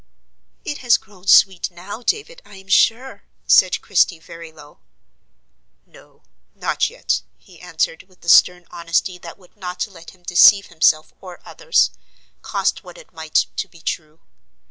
"It 0.65 0.79
has 0.79 0.97
grovn 0.97 1.27
sweet 1.29 1.69
now, 1.69 2.01
David, 2.01 2.41
I 2.43 2.55
am 2.55 2.69
sure," 2.69 3.21
said 3.45 3.81
Christie, 3.81 4.17
very 4.17 4.51
low. 4.51 4.79
"No, 5.85 6.23
not 6.55 6.89
yet," 6.89 7.21
he 7.37 7.59
answered 7.61 8.05
with 8.09 8.21
the 8.21 8.27
stern 8.27 8.65
honesty 8.71 9.19
that 9.19 9.37
would 9.37 9.55
not 9.55 9.85
let 9.85 10.09
him 10.15 10.23
deceive 10.23 10.69
himself 10.73 11.13
or 11.21 11.39
others, 11.45 11.91
cost 12.41 12.83
what 12.83 12.97
it 12.97 13.13
might 13.13 13.45
to 13.57 13.67
be 13.67 13.79
true. 13.79 14.21